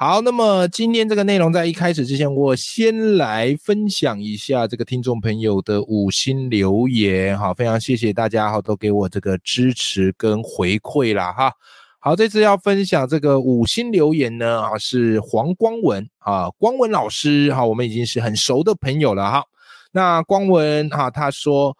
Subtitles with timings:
[0.00, 7.36] 好，那么今天这个内容在一开始之前，我先来分享一下这个听众朋友的五星留言。
[7.36, 11.52] 好，非常谢谢大家哈，都给我这个支持跟回馈啦哈。
[11.98, 19.44] 好，这次要分享这个五星留言呢啊，是黄光文啊，光文老师哈，我们已经是很熟的朋友了哈。
[19.90, 21.76] 那光文哈，他说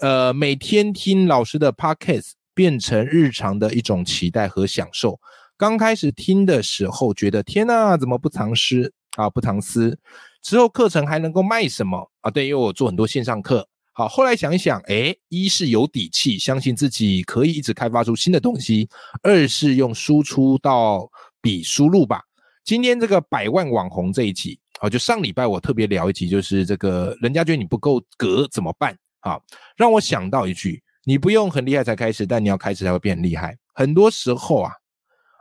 [0.00, 5.20] 呃，每天听老师的 podcast 变成日常的一种期待和享受。
[5.60, 9.28] 刚开始听的时候，觉得天呐，怎么不藏私啊？
[9.28, 9.98] 不藏私。
[10.40, 12.30] 之后课程还能够卖什么啊？
[12.30, 13.68] 对，因为我做很多线上课。
[13.92, 18.88] 好，后来想一想，哎，一是有底气，相信自己可以一直开发出新的东西；
[19.22, 21.06] 二是用输出到
[21.42, 22.22] 比输入吧。
[22.64, 28.96] 今天这个百万网红这一集，好，就上礼拜我特别聊一集，就是这个人家觉得你不够格怎么办？
[29.20, 29.42] 好，
[29.76, 33.54] 让我想到一句：你不用很厉害才开始，但你要开始才会变厉害。
[33.74, 34.72] 很多时候啊。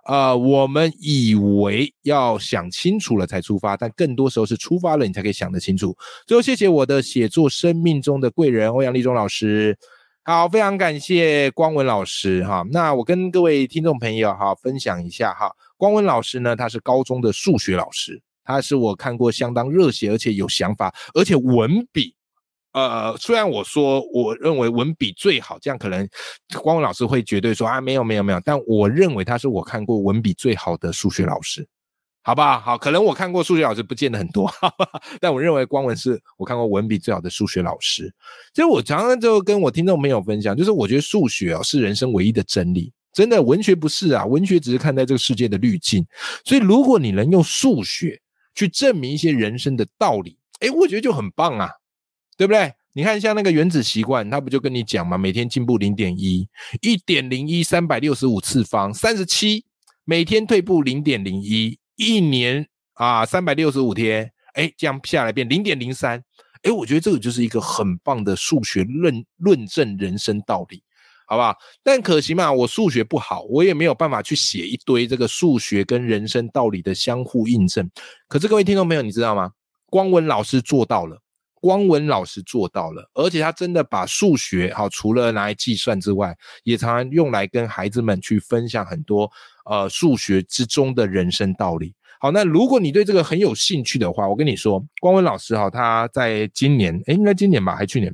[0.09, 5.95] 啊，我们以为要想清楚了才出发，但更多时候是出发了你才可以想得清楚。
[6.25, 9.77] 最后，谢谢我的写作生命中的贵人欧阳立中老师。
[10.23, 12.65] 好，非常感谢光文老师哈。
[12.71, 22.15] 那我跟各位听众朋友哈分享一下哈，光文老师呢，他是高中的数学老师，他是我看过相当热血而且有想法，而且文笔。
[22.73, 26.07] 呃，虽然我说我认为文笔最好，这样可能
[26.61, 31.67] 光文老师会绝对说啊，没有没有没有，但我认为他是我看过文笔最好的数学老师，
[32.21, 32.59] 好不好？
[32.59, 38.13] 好，可能我看过数学老师不见得很多，哈 哈但我认为光文是我看过文笔最好的数学老师。
[38.53, 46.05] 其实我常常就跟我听众朋友分享，就是我觉得数学啊是人生唯一的真理，真的文学不是啊，文学只是看待这个世界的滤镜。
[46.45, 48.21] 所以如果你能用数学
[48.53, 51.71] 去证明一些人生的道理，哎，我觉得就很棒啊。
[52.39, 52.73] 对不对？
[52.93, 55.17] 你看，像那个原子习惯，他不就跟你讲嘛？
[55.17, 56.47] 每天进步零点一，
[56.81, 59.65] 一点零一，三百六十五次方，三十七，
[60.05, 66.23] 每天退步零点零一，一年啊，三百六十五天，哎，这样下来变零点零三，
[66.63, 70.81] 哎，我觉得这个就是一个很棒的数学论论证人生道理，
[71.27, 71.53] 好不好？
[71.83, 77.91] 但可惜嘛，我数学不好，我也没有办法去写一堆这个数学跟人生道理的相互印证。
[78.29, 79.51] 可是各位听众朋友，你知道吗？
[79.87, 81.21] 光文老师做到了。
[81.61, 89.29] 光文老师做到了，而且他真的把数学好，除了拿来计算之外，也常常用来跟孩子们去分享很多
[89.65, 91.93] 呃数学之中的人生道理。
[92.19, 98.13] 好，那如果你对这个很有兴趣的话，我跟你说，光文老师哈，他在今年，哎，应该今年吧，还去年，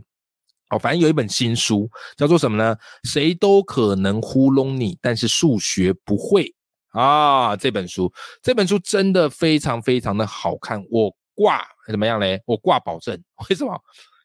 [0.70, 2.76] 哦，反正有一本新书，叫做什么呢？
[3.04, 6.54] 谁都可能糊弄你，但是数学不会
[6.92, 7.56] 啊！
[7.56, 8.12] 这本书，
[8.42, 11.16] 这本书真的非常非常的好看，我。
[11.36, 12.42] 挂怎么样嘞？
[12.46, 13.80] 我挂保证， 为什么？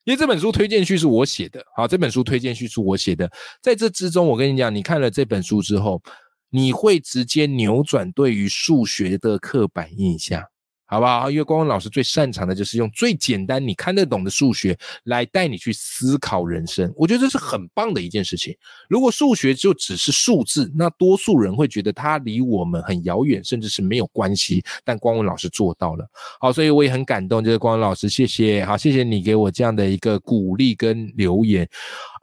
[0.04, 1.62] 因为这本书推荐序是我写的。
[1.76, 3.30] 好，这本书推荐序是我写的。
[3.60, 6.02] 在这之中，我跟你讲，你看了这本书之后，
[6.48, 10.42] 你会直接扭转对于数学的刻板印象。
[10.90, 11.30] 好不好？
[11.30, 16.92] 因为光光老师最擅长的就是用最简单、你看得懂的数学来带你去思考人生。
[16.96, 18.52] 我觉得这是很棒的一件事情。
[18.88, 24.60] 如果数学就只是数字，那多数人会觉得它离我们很遥远，甚至是没有关系。
[24.84, 26.04] 但光文老师做到了，
[26.40, 27.42] 好，所以我也很感动。
[27.44, 31.68] 就是光文老师，谢谢，好，谢谢你给我这样的一个鼓励跟留言。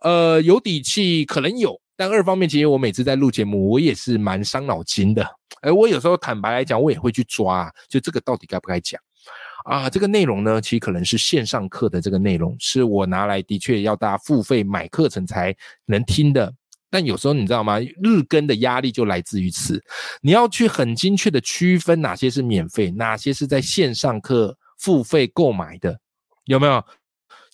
[0.01, 1.79] 呃，有底气可能有。
[1.97, 5.27] 但二方面，其实我每次在录节目，我也是蛮伤脑筋的。
[5.61, 9.01] 而我有时候坦白来讲，我也会去抓，就这个到底该不该讲
[9.65, 9.89] 啊？
[9.89, 15.53] 这个内容呢，其实可能是线上课的这个内容，是我拿来的确要大家付费买课程才
[15.85, 16.53] 能听的。
[16.89, 17.79] 但有时候你知道吗？
[17.81, 19.83] 日更的压力就来自于此，
[20.21, 25.99] 你要去很精确的区分哪些是免费，哪些是在线上课付费购买的，
[26.45, 26.81] 有没有？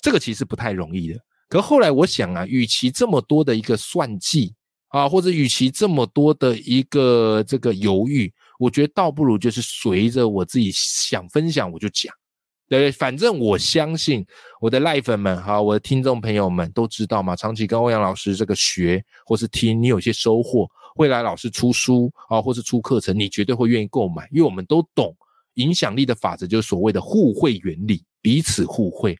[0.01, 1.19] 这个其实不太容易的。
[1.53, 4.55] 可后来我想啊，与其这么多的一个算计
[4.87, 12.11] 啊，或者与其这么多的一个这个犹豫，我觉得倒不如就是随着我自己想分享我就讲，
[12.67, 14.25] 对，对反正我相信
[14.59, 25.15] 我的赖粉们哈，我的听众朋友们都知道嘛，长期跟欧阳老师这个学或是听，你有些收获，未来老师出书啊，或是出课程，你绝对会愿意购买，因为我们都懂
[25.53, 28.03] 影响力的法则，就是所谓的互惠原理。
[28.23, 29.13] 彼此互惠，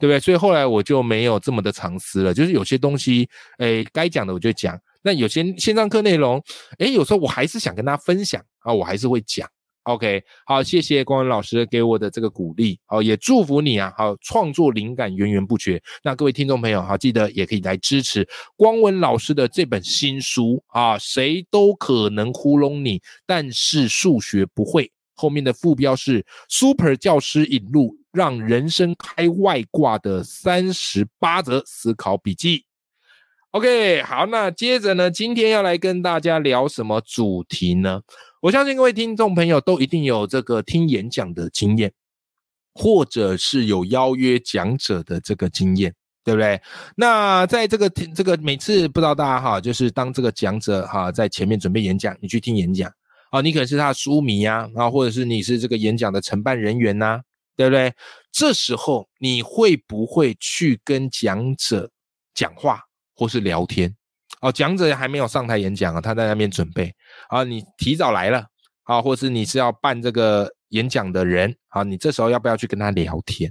[0.00, 0.18] 对不对？
[0.18, 2.34] 所以后来我就没有这么的藏私了。
[2.34, 4.76] 就是有些东西，哎，该讲的我就讲。
[5.02, 6.42] 那有些线上课内容，
[6.78, 9.48] 哎，有时候我还是想跟大家分享啊，我还是会讲
[9.84, 15.80] OK，好，谢谢光文老师给我的这个鼓励，好，也祝福你啊，好，创作灵感源源不绝。
[16.02, 18.26] 那各位听众朋友，好，记得也可以来支持
[18.56, 24.90] 光文老师的这本新书啊，谁都可能糊弄你，但是数学不会。
[25.16, 32.64] 后面的副标是 Super 教师引路，让人生开外挂的三十八则思考笔记。
[33.52, 38.02] OK，好，那接着呢，今天要来跟大家聊什么主题呢？
[38.42, 41.90] 我相信各位听众朋友都一定有这个听演讲的经验，
[42.74, 46.60] 或者是有邀约讲者的这个经验，对不对？
[46.96, 52.92] 那在这个听这个每次不知道大家哈，就是当这个讲者哈在前面准备演讲，你去听演讲
[53.30, 57.20] 啊，你可能是他的书迷呀，啊，或者是你是这个演讲的承办人员呐，
[57.56, 57.92] 对不对？
[58.32, 61.90] 这时候你会不会去跟讲者
[62.34, 62.80] 讲话
[63.14, 63.94] 或是聊天？
[64.40, 66.94] 哦，讲者还没有上台演讲啊，他在那边准备
[67.28, 67.42] 啊。
[67.42, 68.44] 你提早来了
[68.84, 73.50] 啊，或是你是要办这个演讲的人啊，你这时候要不要去跟他聊天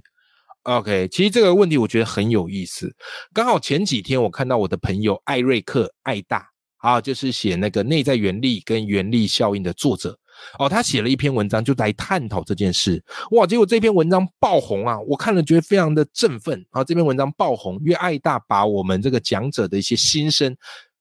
[0.63, 2.95] ？OK，其实这个问题我觉得很有意思。
[3.33, 10.17] 刚好前几天我看到我的朋友艾瑞克艾大啊，就是写那个内在原力跟原力效应的作者
[10.59, 13.03] 哦，他写了一篇文章就来探讨这件事。
[13.31, 16.83] 哇，结果这篇文章爆红啊，我看了觉得非常的振奋啊。
[16.83, 20.55] 这篇文章爆红，因为艾大把我们这个讲者的一些心声。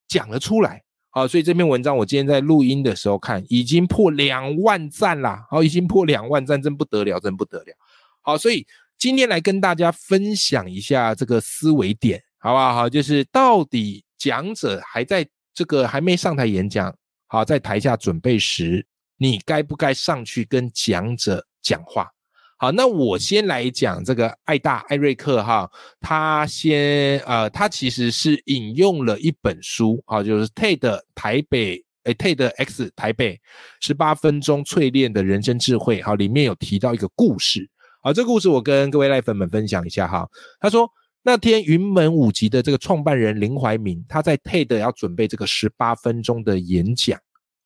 [0.06, 7.74] 讲了出来，好，所以这篇文章我今天在录音的时候看，已经破两万赞啦，好，已经破两万赞，真不得了，真不得了，
[8.20, 8.66] 好，所以
[8.98, 12.74] 今天来跟大家分享一下这个思维点，好不好？
[12.74, 16.94] 好，就是到底讲者还在这个还没上台演讲，
[17.28, 18.84] 好，在台下准备时，
[19.16, 22.10] 你该不该上去跟讲者讲话？
[22.56, 25.70] 好，那我先来讲这个艾大艾瑞克哈，
[26.00, 33.38] 他先呃，他其实是引用了一本书啊，就是 TED 台北诶 TED X 台北
[33.80, 37.68] 十八分钟淬炼的人生智慧，好，里面有提到一个故事，
[38.02, 40.26] 好，这个故事我跟各位赖粉们分享一下哈。
[40.60, 40.88] 他说
[41.26, 47.18] 那天云门舞集的这个创办人林怀民，他在 TED 要准备这个十八分钟的演讲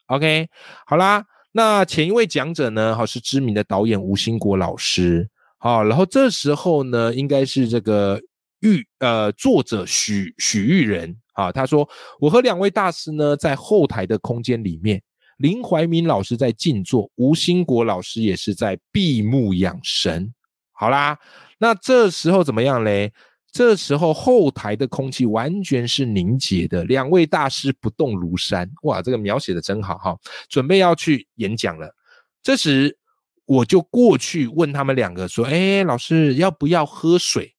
[0.07, 0.49] ，OK，
[0.87, 1.25] 好啦。
[1.51, 2.95] 那前一位讲者呢？
[2.95, 5.29] 哈，是知名的导演吴兴国老师。
[5.57, 8.21] 好，然后这时候呢，应该是这个
[8.61, 11.89] 玉呃作者许许玉仁啊，他说
[12.21, 15.03] ：“我和两位大师呢，在后台的空间里面，
[15.39, 20.33] 林怀民老师在静坐，吴兴国老师也是在闭目养神。
[20.71, 21.19] 好啦，
[21.59, 23.13] 那这时候怎么样嘞？”
[23.51, 28.71] 这时候后台的空气完全是凝结的，两位大师不动如山。
[28.83, 30.17] 哇，这个描写的真好哈！
[30.51, 31.93] 准备要去演讲了，
[32.43, 32.97] 这时
[33.47, 37.55] 我就过去问他们两个说：“哎，老师要不要喝水？”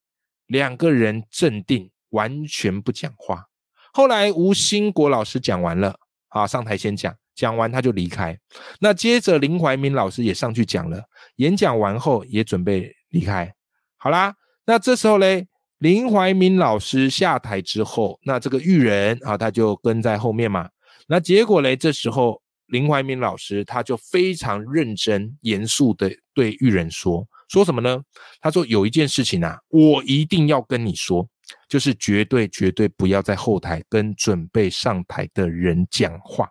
[0.46, 3.44] 两个人镇定，完全不讲话。
[3.92, 5.98] 后来吴兴国老师讲完了，
[6.28, 8.38] 啊，上台先讲，讲完他就离开。
[8.78, 11.02] 那接着林怀民老师也上去讲了，
[11.36, 13.52] 演讲完后也准备离开。
[13.96, 15.48] 好啦，那这时候嘞。
[15.80, 20.68] 林怀民老师下台之后，那这个玉人啊，他就跟在后面嘛。
[21.08, 27.98] 那结果嘞，这时候林怀民老师他就非常认真严肃的对玉人说：“说什么呢？
[28.42, 31.26] 他说有一件事情啊，我一定要跟你说，
[31.66, 36.46] 就是绝对绝对不要在后台跟准备上台的人讲话。”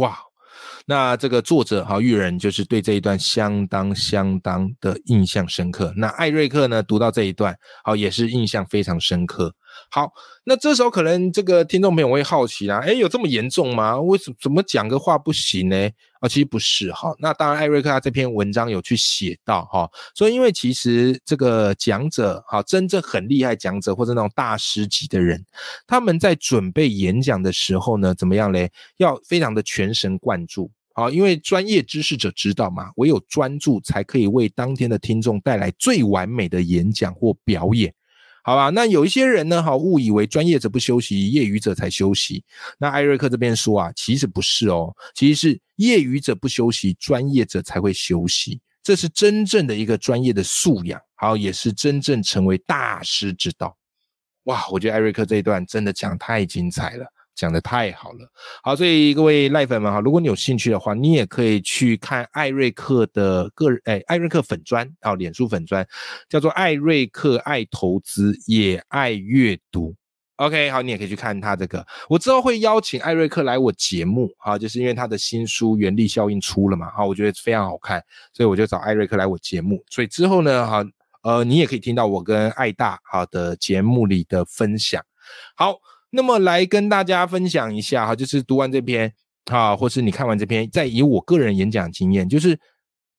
[0.00, 0.18] 哇！
[0.86, 5.92] 那这个作者哈玉人就是对这一段相当相当的印象深刻。
[5.96, 7.54] 那艾瑞克呢读到这一段，
[7.84, 9.54] 好也是印象非常深刻。
[9.90, 10.12] 好，
[10.44, 13.98] 那这时候可能这个听众朋友会好奇啦，哎，有这么严重吗？
[13.98, 15.90] 为什怎么讲个话不行呢？
[16.20, 17.14] 啊，其实不是哈。
[17.20, 25.42] 那当然，艾瑞克他这篇文章有去写到哈，所以因为其实这个讲者哈，真正很厉害讲者或者那种大师级的人，
[25.86, 28.70] 他们在准备演讲的时候呢，怎么样嘞？
[28.98, 37.94] 要非常的全神贯注啊，因为专业知识者知道嘛，唯有专注才可以为当天的听众带来最完美的演讲或表演。
[38.42, 42.42] 好吧，那有一些人呢，哈，误以为专业者不休息，业余者才休息。
[42.78, 48.60] 那艾瑞克这边说啊，其实不是哦，其实是业余者不休息，专业者才会休息。
[48.82, 53.76] 这是真正的一个专业的素养，好，也是真正成为大师之道。
[54.44, 57.06] 哇，我觉得艾瑞克这一段真的讲太精彩了。
[57.38, 58.28] 讲的太好了，
[58.64, 65.86] 好，所以各位赖粉们哈，如果你有兴趣的话，你也可以去看艾瑞克的个人，哎，艾瑞克粉砖啊，脸书粉砖
[66.28, 69.94] 叫做艾瑞克爱投资也爱阅读
[70.34, 78.02] ，OK，好，你也可以去看他这个，我之后会邀请艾瑞克来我节目，啊，就是因为他的新书《原力效应》出了嘛，好，我觉得非常好看，
[78.32, 80.84] 所以我就找艾瑞克来我节目，所以之后呢，哈，
[81.22, 85.00] 呃，你也可以听到我跟艾大好的节目里的分享，
[85.54, 85.78] 好。
[86.10, 89.12] 那么来跟大家分享一下哈，就是读完这篇
[89.46, 92.58] 啊，或是你看完这篇，再以我个人演讲经验，就是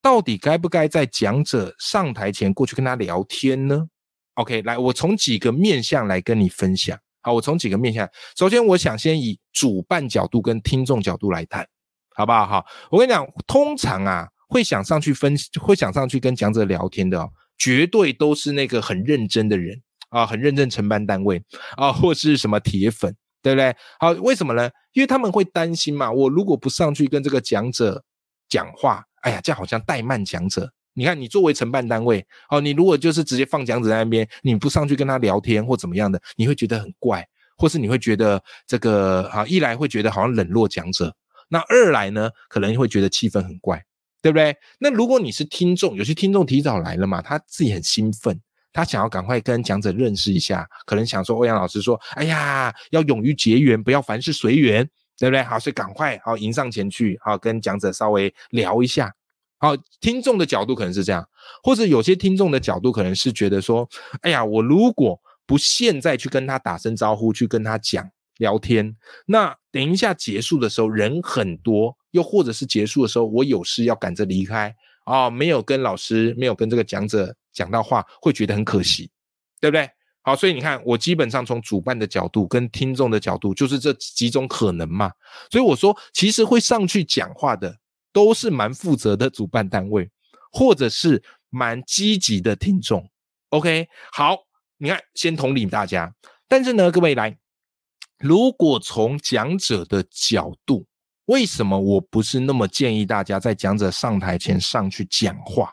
[0.01, 3.88] 到底该不该在讲者上台前过去跟他聊天呢
[4.36, 6.98] ？OK，来，我从几个面向来跟你分享。
[7.22, 11.67] 好，我从几个面向，首先我想先以主办角度跟听众角度来谈，
[12.15, 12.46] 好不好？
[12.46, 19.77] 好，我跟你讲，通常啊，会想上去分，会想上去跟讲者聊天的，绝对都是那个很认真的人
[20.10, 21.42] 啊，很认真承办单位
[21.78, 23.75] 啊，或是什么铁粉，对不对？
[24.00, 24.70] 好，为什么呢？
[24.94, 28.04] 因为他们会担心嘛，我如果不上去跟这个讲者
[28.48, 30.72] 讲话，哎呀，这样好像怠慢讲者。
[30.94, 37.25] 你看，你作为承办单位，哦，你如果就是直接放讲者在那边，你不上去跟他聊天或怎么样的，你会觉得很怪，
[37.56, 41.16] 或是你会觉得这个啊，一来会觉得好像冷落讲者，
[41.48, 43.82] 那二来呢，可能会觉得气氛很怪，
[44.22, 44.54] 对不对？
[44.80, 55.42] 那如果你是听众，有些听众提早来了嘛，他自己很兴奋，他想要赶快跟讲者认识一下，可能想说欧阳老师说，哎呀，要勇于结缘，不要凡事随缘，对不对？
[55.44, 59.14] 好，所以赶快好迎上前去，好跟讲者稍微聊一下。
[59.58, 61.28] 好，听众的角度可能是这样，
[61.64, 63.90] 或者有些听众的角度可能是觉得说，
[64.22, 68.96] 哎呀，我如果不现在去跟他打声招呼，去跟他讲聊天，
[69.26, 74.74] 那等一下结束的时候人很多，又或者是结束的时候我有事要赶着离开
[75.06, 79.10] 哦，没有跟老师，没有跟这个讲者讲到话，会觉得很可惜，
[79.60, 79.89] 对不对？
[80.22, 85.12] 好，所以你看，我基本上从主办的角度跟听众的角度，就是这几种可能嘛。
[85.50, 87.77] 所以我说，其实会上去讲话的。
[88.12, 90.10] 都是蛮负责的主办单位，
[90.51, 93.08] 或者是蛮积极的听众。
[93.50, 94.36] OK，好，
[94.77, 96.12] 你看，先同理大家。
[96.48, 97.38] 但是呢，各位来，
[98.18, 100.88] 如果从讲者的角度，
[101.25, 105.72] 为什么我不是那么建议大家在讲者上台前上去讲话？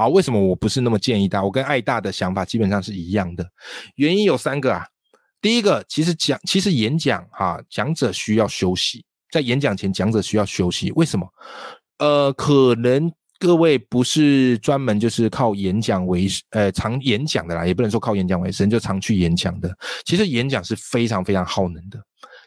[0.00, 1.44] 啊，为什么我不是那么建议大家？
[1.44, 3.46] 我跟爱大的想法基本上是一样的。
[3.96, 4.86] 原因有三个啊。
[5.42, 9.04] 第一个，其实讲，其实演讲哈，讲者需要休息。
[9.30, 10.90] 在演讲前，讲者需要休息。
[10.92, 11.26] 为什么？
[11.98, 19.74] 呃，可能各位不是专门就是靠演讲为呃常演讲的啦，也不能说靠演讲为生，就常去演讲的。
[20.04, 21.98] 其实演讲是非常非常耗能的。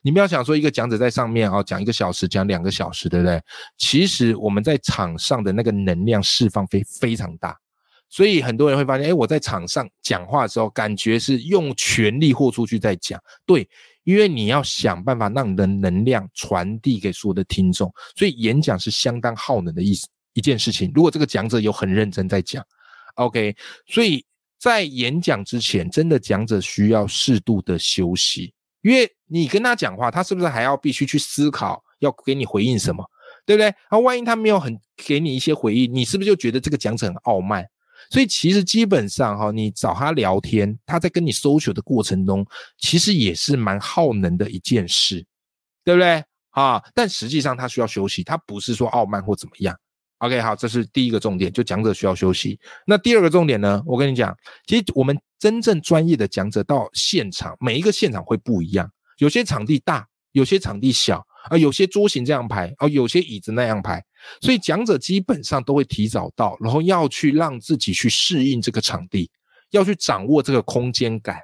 [0.03, 3.41] 你不要想说一个讲者在上面啊讲一个小时，讲两个小时，对不对？
[3.79, 7.57] 其实我们在场上的那个能量释放非非常大，
[8.09, 13.67] 所以很多人会发现，哎，我在场上讲话的时候，感觉是用全力豁出去在讲，对。
[14.05, 20.91] 因为你要想办法让你的能量传递给所有的听众，所以演讲是相当耗能的意思一件事情。
[20.93, 22.61] 如果这个讲者有很认真在讲
[23.15, 23.55] ，OK，
[23.87, 24.25] 所以
[24.59, 28.53] 在演讲之前，真的讲者需要适度的休息，
[28.83, 33.03] 因为你跟他讲话，他是不是还要必须去思考要给你回应什么，
[33.45, 33.73] 对不对？
[33.89, 37.65] 啊，万一他没有很给你一些回应，你是不是就觉得这个讲者很傲慢？
[38.09, 42.45] 所以其实基本上哈，你找他聊天，他在跟你搜索的过程中，
[42.77, 45.25] 其实也是蛮耗能的一件事，
[45.85, 46.83] 对不对啊？
[46.93, 49.73] 但实际上他需要休息，他不是说傲慢或怎么样。
[50.23, 52.57] OK，好，这是第一个重点，就讲者需要休息。
[52.87, 53.83] 那第二个重点呢？
[53.85, 54.33] 我跟你讲，
[54.65, 61.21] 其实我们真正专业的讲者到现场，每一个现场会不一样，有些场地大，有些场地小。
[61.49, 64.01] 啊，有些桌型这样排，哦，有些椅子那样排，
[64.39, 69.29] 所以讲者基本上都会提早到，然后要去让自己去适应这个场地，
[69.71, 71.37] 要去掌握这个空间感。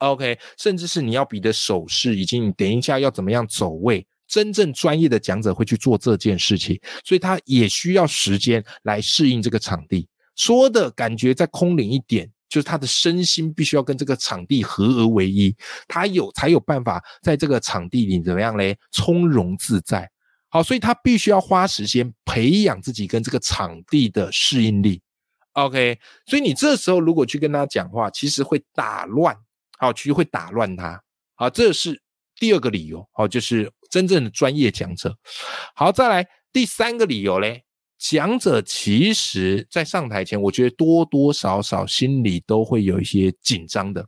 [0.00, 10.08] OK，甚至是你要比的手势，以及你等一下要怎么样走位，真正专业的讲者会去做这件事情，所以他也需要时间来适应这个场地。
[10.36, 12.32] 说的感觉再空灵一点。
[12.52, 15.56] 就是他的身心必须要跟这个场地合而为一，
[15.88, 18.76] 他有才有办法在这个场地里怎么样嘞？
[18.90, 20.06] 从容自在。
[20.50, 25.00] 好，所以他必须要花时间培养自己跟这个场地的适应力。
[25.52, 29.34] OK，所以你这时候如果去跟他讲话，其实会打乱，
[29.78, 31.02] 好，其实会打乱他。
[31.36, 32.02] 好，这是
[32.36, 33.08] 第二个理由。
[33.12, 35.14] 好，就是真正的专业讲者。
[35.76, 37.62] 好，再来第三个理由嘞。
[37.98, 44.04] 讲者其实，在上台前，我觉得多多少少心里都会有一些紧张的。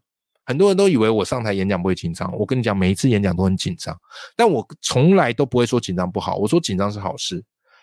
[0.47, 3.97] 很多人都以为我上台演讲不会紧张，我跟你讲，每一次演讲都很紧张，
[4.35, 6.37] 但我从来都不会说紧张不好。
[6.37, 7.37] 我说紧张是好事，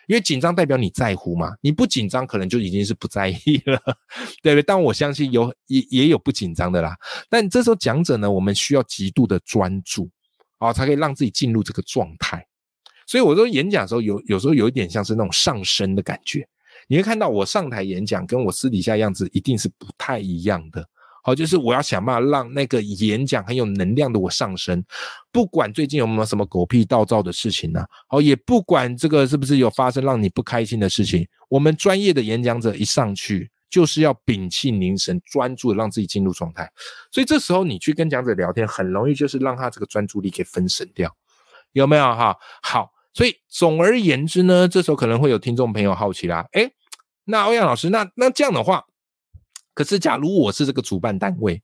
[0.08, 1.53] 因为紧张代表你在乎嘛。
[1.62, 3.81] 你不紧张，可能就已经是不在意了，
[4.43, 4.63] 对不对？
[4.63, 6.93] 但我相信有也也有不紧张的啦。
[7.29, 10.10] 但这时候讲者呢，我们需要极度的专注
[10.62, 12.46] 啊，才可以让自己进入这个状态。
[13.08, 16.48] 所以我说演讲的时候有有时候有一点像是那种上升的感觉，
[16.88, 20.88] 你会看到我上台演讲跟我私底下样子一定是不太一样的。
[21.24, 24.84] 好，就是我要想办法让那个演讲很有能量的我上升，
[25.32, 27.84] 不管最近有没有什么狗屁倒灶的事情呢？
[28.08, 36.72] 好，也不管这个是不是有发生让你不开心的事情，我们专业的演讲者一上去就是要屏气凝神，专注的让自己进入状态。
[37.12, 41.12] 所以这时候你去跟讲者聊天，很容易就是让他这个专注力给分神掉，
[41.72, 42.38] 有没有哈？
[42.62, 42.92] 好。
[43.13, 46.72] 所以总而言之呢，这时候可能会有听众朋友好奇啦，哎，
[47.25, 48.86] 那欧阳老师，那那这样的话，
[49.74, 51.62] 可是假如我是这个主办单位，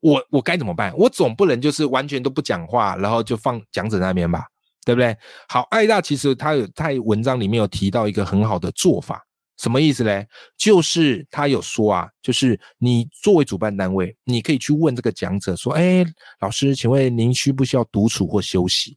[0.00, 0.92] 我我该怎么办？
[0.96, 4.44] 我总不能就是完全都不讲话，然后就放讲者那边吧，
[4.84, 5.16] 对不对？
[5.48, 9.24] 好，艾大其实他有在文章里面有提到一个很好的做法，
[9.58, 10.26] 什么意思嘞？
[10.56, 16.04] 就是他有说啊，就是你作为主办单位，你可以去问这个讲者说，哎，
[16.40, 18.96] 老师，请问您需不需要独处或休息？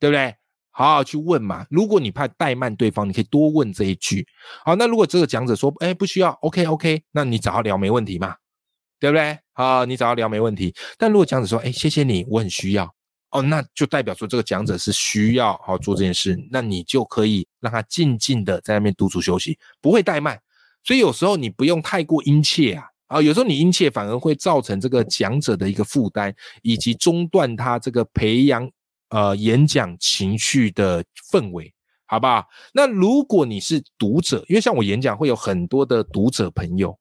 [0.00, 0.34] 对不对？
[0.70, 1.64] 好好去问嘛。
[1.70, 4.26] 如果你怕怠慢对方，你可以多问这一句。
[4.64, 8.34] 好，那如果这个讲者说，哎，不需要，OK OK，那你找他聊没问题嘛？
[8.98, 9.38] 对不对？
[9.52, 10.74] 好，你找他聊没问题。
[10.98, 12.92] 但如果讲者说，哎，谢谢你，我很需要，
[13.34, 20.40] 哦，那就代表说这个讲者是需要好做这件事，那你就可以让他静静的在那边独处休息，不会怠慢。
[20.82, 28.70] 所以有时候你不用太过殷切啊，啊，有时候你殷切反而会造成这个讲者的一个负担，以及中断他这个培养。
[29.10, 31.72] 呃，演讲情绪的氛围，
[32.06, 32.44] 好不好？
[32.72, 36.98] 那如果你是读者，因为像我演讲会有很多的读者朋友，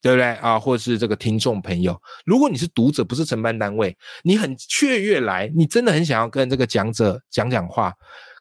[0.00, 0.58] 对不对啊？
[0.58, 7.92] 或者是这个听众朋友，如果你是读者，不是承办单位，你很雀跃来，你真的很想要跟这个讲者讲讲话，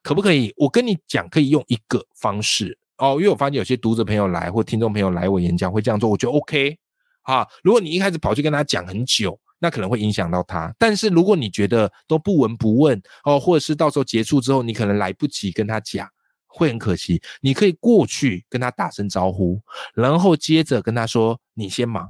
[0.04, 0.54] 可不可以？
[0.58, 6.78] 我跟你讲，可以用一个方式哦，因为我发现有些读者朋友来或听众朋友来我演讲会这样做，我觉得 OK
[7.24, 7.48] 啊。
[7.64, 9.40] 如果你一开始跑去跟他讲很久。
[9.60, 16.08] 那可能会影响到他，但是如果你觉得都不闻不问哦，或者是到时候结束之后你可能来不及跟他讲，
[16.58, 17.22] 会很可惜。
[17.42, 19.62] 你可以过去跟他打声招呼，
[19.94, 22.10] 然后接着跟他说：“你先忙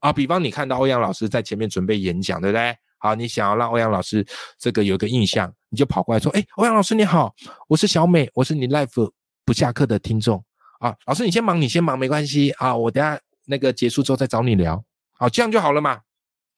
[0.00, 2.76] 啊。”比方你看到欧阳老师在前面准备演讲，对不对？
[2.98, 4.24] 好，你想要让欧阳老师
[4.58, 7.34] 这个有个印象，你就跑过来说：“哎，欧阳老师你好，
[7.68, 9.10] 我是小美，我是你 Life
[9.44, 10.44] 不下课的听众
[10.80, 10.94] 啊。
[11.06, 14.84] 老师你先忙，你先忙没关系啊，我等下那个结束之后再找你聊，
[15.14, 16.00] 好，这样就好了嘛。”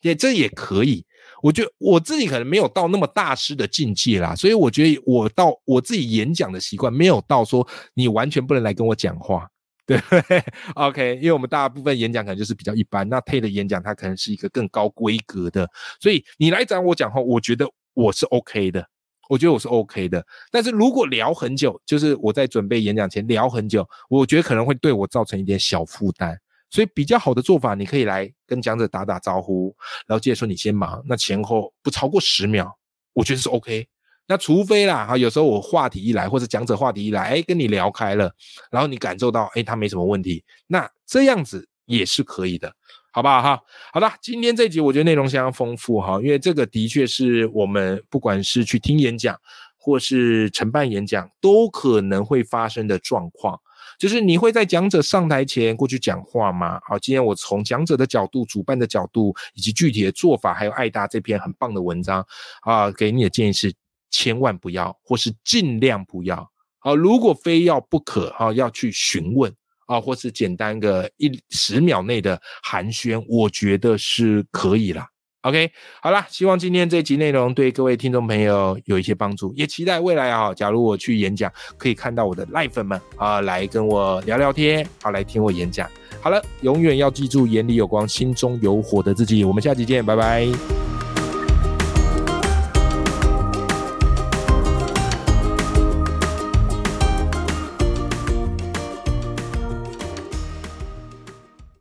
[0.03, 1.05] 也这也可以，
[1.43, 9.49] 我觉得我自己可能没有到那么大师的境界啦，所以我觉得我到我自己演讲的习惯没有到说你完全不能来跟我讲话，
[9.87, 10.01] 对，
[10.77, 15.69] OK，因为我们大部分演讲可能就是比较一般，那配的演讲它可能是一个更高规格的，
[16.01, 18.87] 所以你来找我讲话，我觉得我是 OK 的，
[19.29, 26.39] 我觉得我是 OK 的，但是如果聊很久，就是我在准备演讲前聊很久，我觉得可能会对我造成一点小负担。
[26.71, 29.75] 所以比较好的做法，你可以来跟讲者打打招呼，
[30.07, 32.71] 然后接着说你先忙，那前后不超过十秒，
[33.13, 33.89] 我觉得是 OK。
[34.31, 38.31] 那除非啦，哈，有时候我话题一来，或者讲者话题一来，哎，跟你聊开了，
[38.71, 42.71] 然后你感受到，哎，他没什么问题，那这样子也是可以的，
[43.11, 43.59] 好不好哈？
[43.91, 49.35] 好的，今天这集我觉得内容相当丰富哈，因为这个的确是我们不管是去听演讲，
[49.79, 53.59] 或是承办演讲，都可能会发生的状况。
[53.99, 56.81] 就是你会在讲者上台前过去讲话吗？
[56.87, 62.25] 好，今天我从讲者的角度、主办的角度，以及具体的做法，还有艾达这篇很棒的文章
[62.63, 63.75] 啊，给你的建议是：
[64.09, 66.49] 千万不要，或是尽量不要。
[66.79, 69.53] 好，如果非要不可，哈，要去询问
[69.87, 75.09] 啊，或是简单个一十秒内的寒暄，我觉得是可以啦。
[75.43, 75.71] OK，
[76.03, 85.89] 好了，希望今天这集内容对各位听众朋友有一些帮助，也期待未来啊，假如我去演讲，可以看到我的赖粉们啊，来跟我聊聊天，好来听我演讲。
[86.21, 89.45] 好了，永远要记住，眼里有光，心中有火的自己。
[89.45, 90.88] 我们下期见，拜拜。